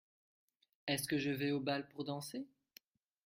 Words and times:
Est-ce 0.87 1.07
que 1.07 1.19
je 1.19 1.29
vais 1.29 1.51
au 1.51 1.59
bal 1.59 1.87
pour 1.89 2.03
danser? 2.05 2.47